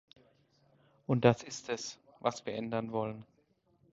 Und 1.05 1.25
das 1.25 1.43
ist 1.43 1.69
es, 1.69 1.99
was 2.21 2.43
wir 2.47 2.55
ändern 2.55 2.91
wollen. 2.91 3.23